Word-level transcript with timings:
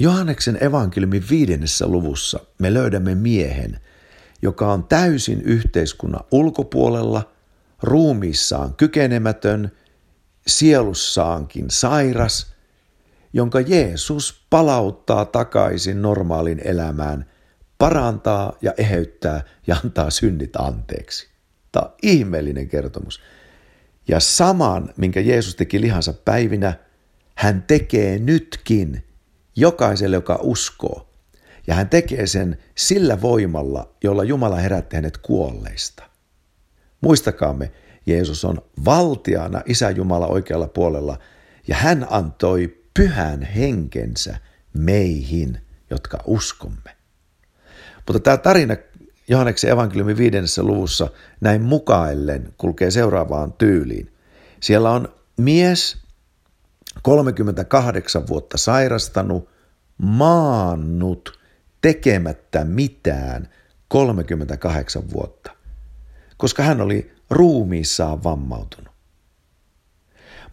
Johanneksen 0.00 0.64
evankeliumin 0.64 1.24
viidennessä 1.30 1.86
luvussa 1.86 2.40
me 2.58 2.74
löydämme 2.74 3.14
miehen, 3.14 3.80
joka 4.42 4.72
on 4.72 4.84
täysin 4.84 5.42
yhteiskunnan 5.42 6.24
ulkopuolella, 6.30 7.32
ruumiissaan 7.82 8.74
kykenemätön, 8.74 9.72
sielussaankin 10.46 11.66
sairas, 11.70 12.54
jonka 13.32 13.60
Jeesus 13.60 14.46
palauttaa 14.50 15.24
takaisin 15.24 16.02
normaalin 16.02 16.60
elämään, 16.64 17.26
parantaa 17.78 18.52
ja 18.62 18.74
eheyttää 18.76 19.42
ja 19.66 19.76
antaa 19.84 20.10
synnit 20.10 20.56
anteeksi. 20.56 21.28
Tämä 21.72 21.86
on 21.86 21.94
ihmeellinen 22.02 22.68
kertomus. 22.68 23.20
Ja 24.08 24.20
saman, 24.20 24.94
minkä 24.96 25.20
Jeesus 25.20 25.54
teki 25.54 25.80
lihansa 25.80 26.12
päivinä, 26.12 26.74
hän 27.34 27.64
tekee 27.66 28.18
nytkin 28.18 29.09
jokaiselle, 29.60 30.16
joka 30.16 30.38
uskoo. 30.42 31.10
Ja 31.66 31.74
hän 31.74 31.88
tekee 31.88 32.26
sen 32.26 32.58
sillä 32.76 33.22
voimalla, 33.22 33.94
jolla 34.04 34.24
Jumala 34.24 34.56
herätti 34.56 34.96
hänet 34.96 35.18
kuolleista. 35.18 36.02
Muistakaamme, 37.00 37.72
Jeesus 38.06 38.44
on 38.44 38.62
valtiana 38.84 39.62
Isä 39.66 39.90
Jumala 39.90 40.26
oikealla 40.26 40.68
puolella 40.68 41.18
ja 41.68 41.76
hän 41.76 42.06
antoi 42.10 42.82
pyhän 42.94 43.42
henkensä 43.42 44.36
meihin, 44.72 45.60
jotka 45.90 46.18
uskomme. 46.26 46.96
Mutta 48.06 48.20
tämä 48.20 48.36
tarina 48.36 48.76
Johanneksen 49.28 49.70
evankeliumin 49.70 50.16
viidennessä 50.16 50.62
luvussa 50.62 51.10
näin 51.40 51.62
mukaillen 51.62 52.54
kulkee 52.58 52.90
seuraavaan 52.90 53.52
tyyliin. 53.52 54.12
Siellä 54.60 54.90
on 54.90 55.08
mies, 55.36 55.96
38 57.02 58.26
vuotta 58.26 58.58
sairastanut, 58.58 59.48
maannut, 60.02 61.40
tekemättä 61.80 62.64
mitään 62.64 63.48
38 63.88 65.10
vuotta, 65.10 65.50
koska 66.36 66.62
hän 66.62 66.80
oli 66.80 67.12
ruumiissaan 67.30 68.24
vammautunut. 68.24 68.94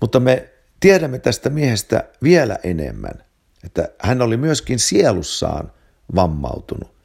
Mutta 0.02 0.20
me 0.20 0.50
tiedämme 0.80 1.20
tästä 1.20 1.50
miehestä 1.50 2.10
vielä 2.24 2.58
enemmän, 2.64 3.24
että 3.64 3.90
hän 4.00 4.22
oli 4.22 4.38
myöskin 4.38 4.80
sielussaan 4.80 5.72
vammautunut. 6.16 6.98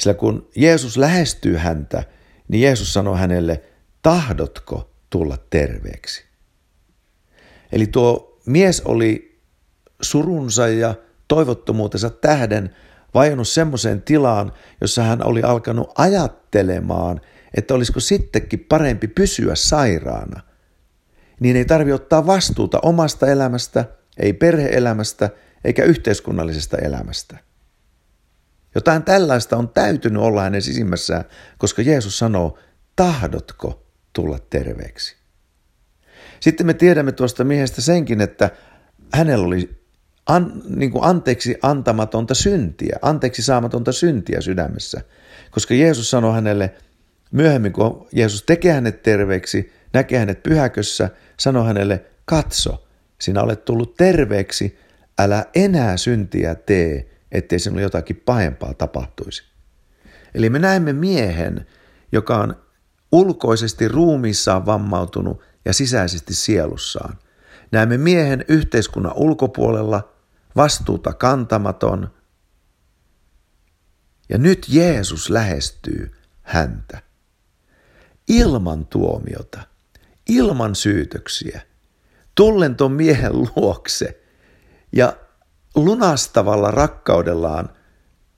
Sillä 0.00 0.14
kun 0.14 0.50
Jeesus 0.56 0.96
lähestyy 0.96 1.56
häntä, 1.56 2.04
niin 2.48 2.62
Jeesus 2.62 2.92
sanoi 2.92 3.18
hänelle, 3.18 3.62
tahdotko 4.02 4.90
tulla 5.10 5.38
terveeksi? 5.50 6.24
Eli 7.72 7.86
tuo 7.86 8.38
mies 8.46 8.80
oli 8.80 9.40
surunsa 10.02 10.68
ja 10.68 10.94
toivottomuutensa 11.28 12.10
tähden 12.10 12.76
vajonnut 13.14 13.48
semmoiseen 13.48 14.02
tilaan, 14.02 14.52
jossa 14.80 15.02
hän 15.02 15.26
oli 15.26 15.42
alkanut 15.42 15.92
ajattelemaan, 15.98 17.20
että 17.54 17.74
olisiko 17.74 18.00
sittenkin 18.00 18.66
parempi 18.68 19.08
pysyä 19.08 19.54
sairaana. 19.54 20.40
Niin 21.40 21.56
ei 21.56 21.64
tarvi 21.64 21.92
ottaa 21.92 22.26
vastuuta 22.26 22.78
omasta 22.82 23.26
elämästä, 23.26 23.84
ei 24.18 24.32
perheelämästä 24.32 25.30
eikä 25.64 25.84
yhteiskunnallisesta 25.84 26.76
elämästä. 26.78 27.38
Jotain 28.74 29.02
tällaista 29.02 29.56
on 29.56 29.68
täytynyt 29.68 30.22
olla 30.22 30.42
hänen 30.42 30.62
sisimmässään, 30.62 31.24
koska 31.58 31.82
Jeesus 31.82 32.18
sanoo, 32.18 32.58
tahdotko 32.96 33.86
tulla 34.12 34.38
terveeksi? 34.38 35.16
Sitten 36.40 36.66
me 36.66 36.74
tiedämme 36.74 37.12
tuosta 37.12 37.44
miehestä 37.44 37.80
senkin, 37.80 38.20
että 38.20 38.50
hänellä 39.12 39.46
oli 39.46 39.85
an, 40.26 40.62
niin 40.68 40.90
kuin 40.90 41.04
anteeksi 41.04 41.56
antamatonta 41.62 42.34
syntiä, 42.34 42.98
anteeksi 43.02 43.42
saamatonta 43.42 43.92
syntiä 43.92 44.40
sydämessä. 44.40 45.00
Koska 45.50 45.74
Jeesus 45.74 46.10
sanoi 46.10 46.34
hänelle, 46.34 46.74
myöhemmin 47.32 47.72
kun 47.72 48.08
Jeesus 48.12 48.42
tekee 48.42 48.72
hänet 48.72 49.02
terveeksi, 49.02 49.72
näkee 49.92 50.18
hänet 50.18 50.42
pyhäkössä, 50.42 51.10
sanoi 51.38 51.66
hänelle, 51.66 52.04
katso, 52.24 52.86
sinä 53.20 53.42
olet 53.42 53.64
tullut 53.64 53.94
terveeksi, 53.94 54.78
älä 55.18 55.44
enää 55.54 55.96
syntiä 55.96 56.54
tee, 56.54 57.10
ettei 57.32 57.58
sinulle 57.58 57.82
jotakin 57.82 58.22
pahempaa 58.24 58.74
tapahtuisi. 58.74 59.42
Eli 60.34 60.50
me 60.50 60.58
näemme 60.58 60.92
miehen, 60.92 61.66
joka 62.12 62.36
on 62.36 62.56
ulkoisesti 63.12 63.88
ruumiissaan 63.88 64.66
vammautunut 64.66 65.40
ja 65.64 65.72
sisäisesti 65.72 66.34
sielussaan. 66.34 67.18
Näemme 67.72 67.98
miehen 67.98 68.44
yhteiskunnan 68.48 69.12
ulkopuolella, 69.16 70.15
vastuuta 70.56 71.12
kantamaton. 71.12 72.10
Ja 74.28 74.38
nyt 74.38 74.66
Jeesus 74.68 75.30
lähestyy 75.30 76.12
häntä. 76.42 77.02
Ilman 78.28 78.86
tuomiota, 78.86 79.60
ilman 80.28 80.74
syytöksiä, 80.74 81.60
tullen 82.34 82.76
tuon 82.76 82.92
miehen 82.92 83.32
luokse 83.32 84.22
ja 84.92 85.16
lunastavalla 85.74 86.70
rakkaudellaan 86.70 87.68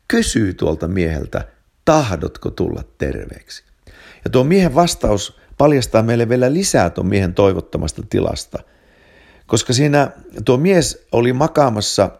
kysyy 0.09 0.55
tuolta 0.55 0.89
mieheltä, 0.89 1.49
tahdotko 1.85 2.51
tulla 2.51 2.83
terveeksi? 2.99 3.65
Ja 4.25 4.31
tuo 4.31 4.45
miehen 4.45 4.75
vastaus 4.75 5.41
paljastaa 5.59 6.03
meille 6.03 6.29
vielä 6.29 6.53
lisää 6.53 6.91
tuon 6.91 7.07
miehen 7.07 7.35
toivottomasta 7.35 8.03
tilasta, 8.11 8.59
koska 9.49 9.73
siinä 9.73 10.11
tuo 10.45 10.57
mies 10.57 11.07
oli 11.13 11.33
makaamassa 11.33 12.11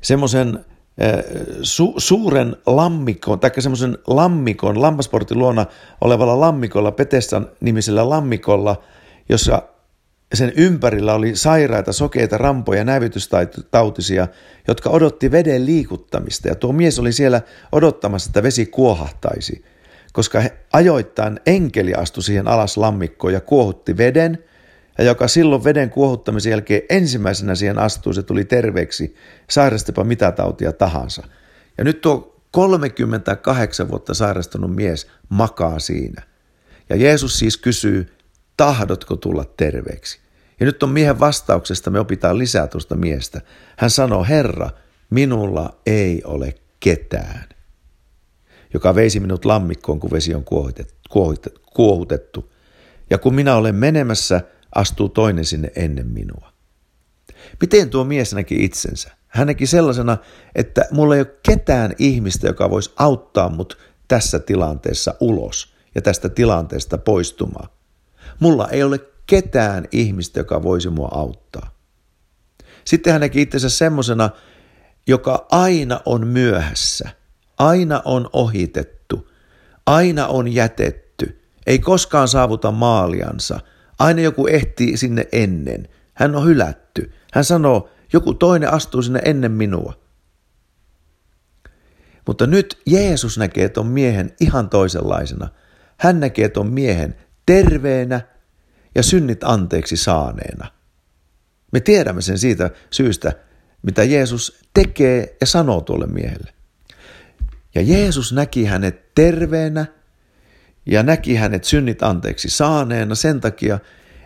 semmoisen 0.00 0.64
eh, 0.98 1.24
su, 1.62 1.94
suuren 1.96 2.56
lammikon, 2.66 3.40
tai 3.40 3.50
semmoisen 3.58 3.98
lammikon, 4.06 4.82
lammasportin 4.82 5.38
luona 5.38 5.66
olevalla 6.00 6.40
lammikolla, 6.40 6.92
Petessan 6.92 7.50
nimisellä 7.60 8.08
lammikolla, 8.08 8.82
jossa 9.28 9.62
sen 10.34 10.52
ympärillä 10.56 11.14
oli 11.14 11.36
sairaita, 11.36 11.92
sokeita, 11.92 12.38
rampoja, 12.38 12.84
nävytystautisia, 12.84 14.28
jotka 14.68 14.90
odotti 14.90 15.30
veden 15.30 15.66
liikuttamista. 15.66 16.48
Ja 16.48 16.54
tuo 16.54 16.72
mies 16.72 16.98
oli 16.98 17.12
siellä 17.12 17.42
odottamassa, 17.72 18.28
että 18.28 18.42
vesi 18.42 18.66
kuohahtaisi, 18.66 19.64
koska 20.12 20.40
he, 20.40 20.56
ajoittain 20.72 21.40
enkeli 21.46 21.94
astui 21.94 22.22
siihen 22.22 22.48
alas 22.48 22.76
lammikkoon 22.76 23.32
ja 23.32 23.40
kuohutti 23.40 23.96
veden, 23.96 24.44
ja 24.98 25.04
joka 25.04 25.28
silloin 25.28 25.64
veden 25.64 25.90
kuohuttamisen 25.90 26.50
jälkeen 26.50 26.82
ensimmäisenä 26.88 27.54
siihen 27.54 27.78
astui, 27.78 28.14
se 28.14 28.22
tuli 28.22 28.44
terveeksi, 28.44 29.14
sairastipa 29.50 30.04
mitä 30.04 30.32
tautia 30.32 30.72
tahansa. 30.72 31.22
Ja 31.78 31.84
nyt 31.84 32.00
tuo 32.00 32.42
38 32.50 33.88
vuotta 33.88 34.14
sairastunut 34.14 34.74
mies 34.74 35.08
makaa 35.28 35.78
siinä. 35.78 36.22
Ja 36.88 36.96
Jeesus 36.96 37.38
siis 37.38 37.56
kysyy, 37.56 38.16
tahdotko 38.56 39.16
tulla 39.16 39.44
terveeksi? 39.56 40.20
Ja 40.60 40.66
nyt 40.66 40.82
on 40.82 40.90
miehen 40.90 41.20
vastauksesta 41.20 41.90
me 41.90 42.00
opitaan 42.00 42.38
lisää 42.38 42.66
tuosta 42.66 42.96
miestä. 42.96 43.40
Hän 43.76 43.90
sanoo, 43.90 44.24
Herra, 44.24 44.70
minulla 45.10 45.80
ei 45.86 46.22
ole 46.24 46.54
ketään, 46.80 47.44
joka 48.74 48.94
veisi 48.94 49.20
minut 49.20 49.44
lammikkoon, 49.44 50.00
kun 50.00 50.10
vesi 50.10 50.34
on 50.34 50.44
kuohutettu. 51.74 52.52
Ja 53.10 53.18
kun 53.18 53.34
minä 53.34 53.54
olen 53.54 53.74
menemässä, 53.74 54.40
astuu 54.74 55.08
toinen 55.08 55.44
sinne 55.44 55.72
ennen 55.76 56.06
minua. 56.06 56.52
Miten 57.60 57.90
tuo 57.90 58.04
mies 58.04 58.34
näki 58.34 58.64
itsensä? 58.64 59.10
Hän 59.28 59.46
näki 59.46 59.66
sellaisena, 59.66 60.18
että 60.54 60.84
mulla 60.90 61.14
ei 61.14 61.20
ole 61.20 61.36
ketään 61.42 61.92
ihmistä, 61.98 62.46
joka 62.46 62.70
voisi 62.70 62.92
auttaa 62.96 63.48
mut 63.48 63.78
tässä 64.08 64.38
tilanteessa 64.38 65.14
ulos 65.20 65.74
ja 65.94 66.02
tästä 66.02 66.28
tilanteesta 66.28 66.98
poistumaan. 66.98 67.68
Mulla 68.40 68.68
ei 68.68 68.82
ole 68.82 69.00
ketään 69.26 69.88
ihmistä, 69.92 70.40
joka 70.40 70.62
voisi 70.62 70.90
mua 70.90 71.08
auttaa. 71.12 71.70
Sitten 72.84 73.12
hän 73.12 73.20
näki 73.20 73.42
itsensä 73.42 73.68
semmoisena, 73.68 74.30
joka 75.06 75.46
aina 75.50 76.00
on 76.04 76.26
myöhässä, 76.26 77.08
aina 77.58 78.02
on 78.04 78.30
ohitettu, 78.32 79.30
aina 79.86 80.26
on 80.26 80.48
jätetty, 80.54 81.42
ei 81.66 81.78
koskaan 81.78 82.28
saavuta 82.28 82.70
maaliansa, 82.70 83.60
aina 83.98 84.20
joku 84.20 84.46
ehtii 84.46 84.96
sinne 84.96 85.28
ennen, 85.32 85.88
hän 86.14 86.36
on 86.36 86.46
hylätty. 86.46 87.12
Hän 87.32 87.44
sanoo, 87.44 87.90
joku 88.12 88.34
toinen 88.34 88.72
astuu 88.72 89.02
sinne 89.02 89.20
ennen 89.24 89.52
minua. 89.52 89.94
Mutta 92.26 92.46
nyt 92.46 92.80
Jeesus 92.86 93.38
näkee 93.38 93.68
ton 93.68 93.86
miehen 93.86 94.34
ihan 94.40 94.70
toisenlaisena. 94.70 95.48
Hän 96.00 96.20
näkee 96.20 96.48
ton 96.48 96.72
miehen 96.72 97.14
terveenä 97.46 98.20
ja 98.94 99.02
synnit 99.02 99.44
anteeksi 99.44 99.96
saaneena. 99.96 100.66
Me 101.72 101.80
tiedämme 101.80 102.22
sen 102.22 102.38
siitä 102.38 102.70
syystä, 102.90 103.32
mitä 103.82 104.04
Jeesus 104.04 104.60
tekee 104.74 105.36
ja 105.40 105.46
sanoo 105.46 105.80
tuolle 105.80 106.06
miehelle. 106.06 106.52
Ja 107.74 107.82
Jeesus 107.82 108.32
näki 108.32 108.64
hänet 108.64 109.14
terveenä 109.14 109.86
ja 110.88 111.02
näki 111.02 111.34
hänet 111.34 111.64
synnit 111.64 112.02
anteeksi 112.02 112.50
saaneena 112.50 113.14
sen 113.14 113.40
takia, 113.40 113.78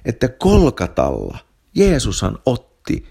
että 0.04 0.28
kolkatalla 0.28 1.38
Jeesushan 1.74 2.38
otti 2.46 3.06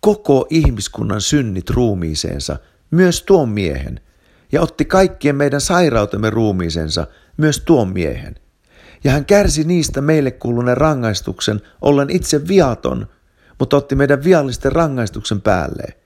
koko 0.00 0.46
ihmiskunnan 0.50 1.20
synnit 1.20 1.70
ruumiiseensa, 1.70 2.56
myös 2.90 3.22
tuon 3.22 3.48
miehen, 3.48 4.00
ja 4.52 4.62
otti 4.62 4.84
kaikkien 4.84 5.36
meidän 5.36 5.60
sairautemme 5.60 6.30
ruumiisensa, 6.30 7.06
myös 7.36 7.60
tuon 7.60 7.88
miehen. 7.88 8.34
Ja 9.04 9.12
hän 9.12 9.24
kärsi 9.24 9.64
niistä 9.64 10.00
meille 10.00 10.30
kuuluneen 10.30 10.76
rangaistuksen, 10.76 11.60
ollen 11.80 12.10
itse 12.10 12.48
viaton, 12.48 13.06
mutta 13.58 13.76
otti 13.76 13.94
meidän 13.94 14.24
viallisten 14.24 14.72
rangaistuksen 14.72 15.40
päälleen. 15.40 16.01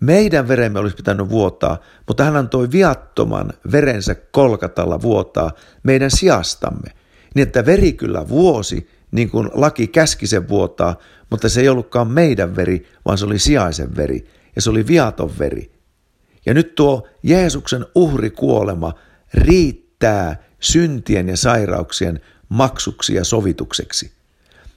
Meidän 0.00 0.48
veremme 0.48 0.78
olisi 0.78 0.96
pitänyt 0.96 1.28
vuotaa, 1.28 1.78
mutta 2.06 2.24
hän 2.24 2.36
antoi 2.36 2.70
viattoman 2.70 3.52
verensä 3.72 4.14
kolkatalla 4.14 5.02
vuotaa 5.02 5.50
meidän 5.82 6.10
sijastamme, 6.10 6.90
niin 7.34 7.42
että 7.42 7.66
veri 7.66 7.92
kyllä 7.92 8.28
vuosi, 8.28 8.90
niin 9.10 9.30
kuin 9.30 9.50
laki 9.52 9.86
käski 9.86 10.26
sen 10.26 10.48
vuotaa, 10.48 10.96
mutta 11.30 11.48
se 11.48 11.60
ei 11.60 11.68
ollutkaan 11.68 12.10
meidän 12.10 12.56
veri, 12.56 12.88
vaan 13.04 13.18
se 13.18 13.24
oli 13.24 13.38
sijaisen 13.38 13.96
veri, 13.96 14.30
ja 14.56 14.62
se 14.62 14.70
oli 14.70 14.86
viaton 14.86 15.30
veri. 15.38 15.72
Ja 16.46 16.54
nyt 16.54 16.74
tuo 16.74 17.08
Jeesuksen 17.22 17.86
uhrikuolema 17.94 18.92
riittää 19.34 20.42
syntien 20.60 21.28
ja 21.28 21.36
sairauksien 21.36 22.20
maksuksi 22.48 23.14
ja 23.14 23.24
sovitukseksi. 23.24 24.12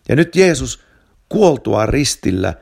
Ja 0.09 0.15
nyt 0.15 0.35
Jeesus 0.35 0.83
kuoltua 1.29 1.85
ristillä 1.85 2.53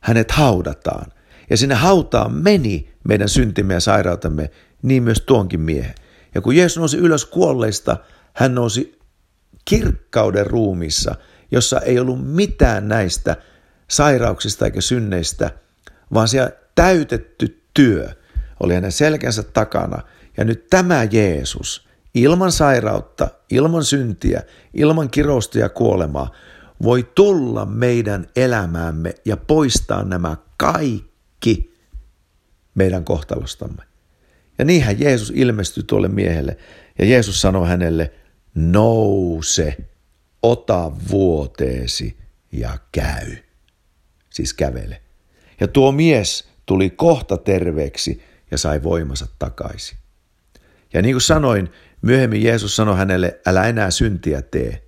hänet 0.00 0.30
haudataan. 0.30 1.12
Ja 1.50 1.56
sinne 1.56 1.74
hautaan 1.74 2.34
meni 2.34 2.92
meidän 3.08 3.28
syntimme 3.28 3.74
ja 3.74 3.80
sairautemme, 3.80 4.50
niin 4.82 5.02
myös 5.02 5.20
tuonkin 5.20 5.60
miehen. 5.60 5.94
Ja 6.34 6.40
kun 6.40 6.56
Jeesus 6.56 6.78
nousi 6.78 6.96
ylös 6.96 7.24
kuolleista, 7.24 7.96
hän 8.32 8.54
nousi 8.54 8.98
kirkkauden 9.64 10.46
ruumissa, 10.46 11.14
jossa 11.50 11.80
ei 11.80 11.98
ollut 11.98 12.26
mitään 12.26 12.88
näistä 12.88 13.36
sairauksista 13.88 14.64
eikä 14.64 14.80
synneistä, 14.80 15.50
vaan 16.14 16.28
siellä 16.28 16.50
täytetty 16.74 17.62
työ 17.74 18.08
oli 18.60 18.74
hänen 18.74 18.92
selkänsä 18.92 19.42
takana. 19.42 20.02
Ja 20.36 20.44
nyt 20.44 20.66
tämä 20.70 21.04
Jeesus, 21.04 21.88
ilman 22.14 22.52
sairautta, 22.52 23.28
ilman 23.50 23.84
syntiä, 23.84 24.42
ilman 24.74 25.10
kirousta 25.10 25.58
ja 25.58 25.68
kuolemaa, 25.68 26.30
voi 26.82 27.08
tulla 27.14 27.66
meidän 27.66 28.26
elämäämme 28.36 29.14
ja 29.24 29.36
poistaa 29.36 30.04
nämä 30.04 30.36
kaikki 31.38 31.74
meidän 32.74 33.04
kohtalostamme. 33.04 33.82
Ja 34.58 34.64
niinhän 34.64 35.00
Jeesus 35.00 35.32
ilmestyi 35.34 35.82
tuolle 35.82 36.08
miehelle 36.08 36.56
ja 36.98 37.04
Jeesus 37.04 37.40
sanoi 37.40 37.68
hänelle, 37.68 38.12
nouse, 38.54 39.76
ota 40.42 40.92
vuoteesi 41.10 42.18
ja 42.52 42.78
käy. 42.92 43.36
Siis 44.30 44.54
kävele. 44.54 45.02
Ja 45.60 45.68
tuo 45.68 45.92
mies 45.92 46.48
tuli 46.66 46.90
kohta 46.90 47.36
terveeksi 47.36 48.22
ja 48.50 48.58
sai 48.58 48.82
voimansa 48.82 49.26
takaisin. 49.38 49.98
Ja 50.92 51.02
niin 51.02 51.14
kuin 51.14 51.22
sanoin, 51.22 51.68
myöhemmin 52.02 52.42
Jeesus 52.42 52.76
sanoi 52.76 52.96
hänelle, 52.96 53.40
älä 53.46 53.66
enää 53.66 53.90
syntiä 53.90 54.42
tee. 54.42 54.82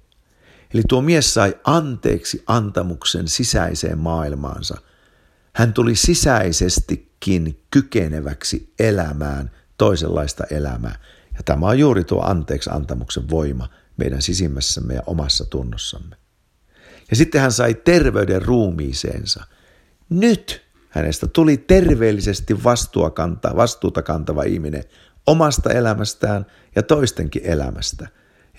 Eli 0.75 0.83
tuo 0.89 1.03
mies 1.03 1.35
sai 1.35 1.55
anteeksi 1.65 2.43
antamuksen 2.47 3.29
sisäiseen 3.29 3.99
maailmaansa. 3.99 4.77
Hän 5.55 5.73
tuli 5.73 5.97
sisäisestikin 5.97 7.65
kykeneväksi 7.71 8.75
elämään 8.79 9.51
toisenlaista 9.79 10.45
elämää. 10.51 10.99
Ja 11.35 11.41
tämä 11.45 11.67
on 11.67 11.79
juuri 11.79 12.05
tuo 12.05 12.23
anteeksi 12.23 12.71
antamuksen 12.73 13.31
voima 13.31 13.69
meidän 13.97 14.23
sisimmässämme 14.23 14.95
ja 14.95 15.03
omassa 15.07 15.45
tunnossamme. 15.45 16.17
Ja 17.11 17.17
sitten 17.17 17.41
hän 17.41 17.53
sai 17.53 17.75
terveyden 17.75 18.43
ruumiiseensa. 18.43 19.45
Nyt 20.09 20.63
hänestä 20.89 21.27
tuli 21.27 21.57
terveellisesti 21.57 22.65
vastuuta 22.65 23.11
kantava, 23.11 23.57
vastuuta 23.57 24.03
kantava 24.03 24.43
ihminen 24.43 24.85
omasta 25.27 25.73
elämästään 25.73 26.47
ja 26.77 26.83
toistenkin 26.83 27.43
elämästä. 27.45 28.09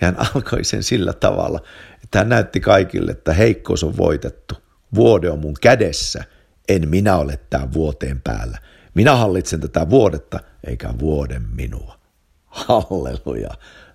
Ja 0.00 0.06
hän 0.06 0.16
alkoi 0.18 0.64
sen 0.64 0.82
sillä 0.82 1.12
tavalla, 1.12 1.60
että 2.04 2.18
hän 2.18 2.28
näytti 2.28 2.60
kaikille, 2.60 3.12
että 3.12 3.32
heikkous 3.32 3.84
on 3.84 3.96
voitettu. 3.96 4.54
Vuode 4.94 5.30
on 5.30 5.38
mun 5.38 5.54
kädessä. 5.60 6.24
En 6.68 6.88
minä 6.88 7.16
ole 7.16 7.40
tämän 7.50 7.72
vuoteen 7.72 8.20
päällä. 8.20 8.58
Minä 8.94 9.16
hallitsen 9.16 9.60
tätä 9.60 9.90
vuodetta, 9.90 10.40
eikä 10.66 10.94
vuoden 10.98 11.42
minua. 11.54 11.98
Halleluja. 12.46 13.50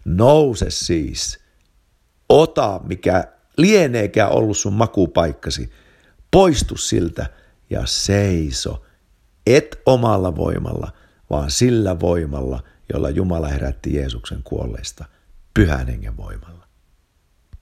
Nouse 0.05 0.65
siis. 0.69 1.39
Ota, 2.29 2.81
mikä 2.83 3.23
lieneekään 3.57 4.31
ollut 4.31 4.57
sun 4.57 4.73
makupaikkasi. 4.73 5.71
Poistu 6.31 6.77
siltä 6.77 7.29
ja 7.69 7.85
seiso. 7.85 8.85
Et 9.45 9.81
omalla 9.85 10.35
voimalla, 10.35 10.91
vaan 11.29 11.51
sillä 11.51 11.99
voimalla, 11.99 12.63
jolla 12.93 13.09
Jumala 13.09 13.47
herätti 13.47 13.95
Jeesuksen 13.95 14.43
kuolleista 14.43 15.05
pyhän 15.53 15.87
hengen 15.87 16.17
voimalla. 16.17 16.66